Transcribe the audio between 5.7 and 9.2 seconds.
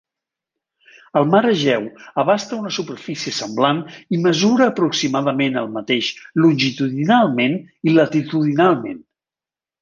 mateix longitudinalment i latitudinalment.